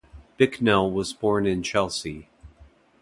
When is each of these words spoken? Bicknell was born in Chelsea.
Bicknell 0.37 0.89
was 0.89 1.13
born 1.13 1.45
in 1.45 1.61
Chelsea. 1.61 2.27